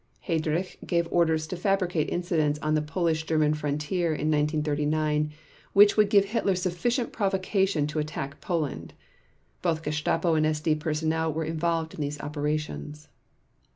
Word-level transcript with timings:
Heydrich 0.27 0.77
gave 0.83 1.07
orders 1.11 1.45
to 1.45 1.55
fabricate 1.55 2.09
incidents 2.09 2.57
on 2.63 2.73
the 2.73 2.81
Polish 2.81 3.23
German 3.27 3.53
frontier 3.53 4.07
in 4.07 4.31
1939 4.31 5.31
which 5.73 5.95
would 5.95 6.09
give 6.09 6.25
Hitler 6.25 6.55
sufficient 6.55 7.13
provocation 7.13 7.85
to 7.85 7.99
attack 7.99 8.41
Poland. 8.41 8.95
Both 9.61 9.83
Gestapo 9.83 10.33
and 10.33 10.43
SD 10.47 10.79
personnel 10.79 11.31
were 11.31 11.45
involved 11.45 11.93
in 11.93 12.01
these 12.01 12.19
operations. 12.19 13.09